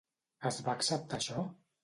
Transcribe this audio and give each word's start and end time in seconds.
Es 0.51 0.57
va 0.69 0.73
acceptar 0.79 1.21
això? 1.21 1.47